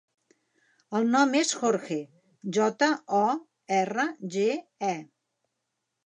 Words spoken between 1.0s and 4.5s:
nom és Jorge: jota, o, erra, ge,